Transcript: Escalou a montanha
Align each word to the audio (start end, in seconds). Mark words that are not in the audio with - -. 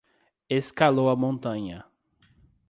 Escalou 0.49 1.11
a 1.11 1.15
montanha 1.15 1.85